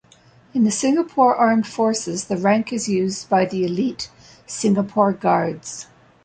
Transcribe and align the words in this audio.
In 0.55 0.63
the 0.63 0.71
Singapore 0.71 1.35
Armed 1.35 1.67
Forces, 1.67 2.25
the 2.25 2.35
rank 2.35 2.73
is 2.73 2.89
used 2.89 3.29
by 3.29 3.45
the 3.45 3.63
elite 3.63 4.09
Singapore 4.47 5.13
Guards. 5.13 5.85